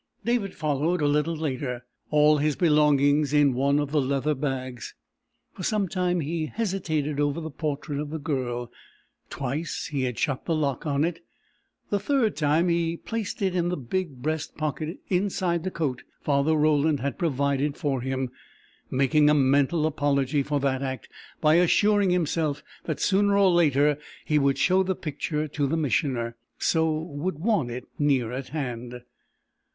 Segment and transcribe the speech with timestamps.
[0.25, 4.95] David followed a little later, all his belongings in one of the leather bags.
[5.53, 8.71] For some time he had hesitated over the portrait of the Girl;
[9.29, 11.23] twice he had shut the lock on it;
[11.91, 16.55] the third time he placed it in the big, breast pocket inside the coat Father
[16.55, 18.31] Roland had provided for him,
[18.89, 21.09] making a mental apology for that act
[21.41, 26.35] by assuring himself that sooner or later he would show the picture to the Missioner,
[26.57, 29.03] so would want it near at hand.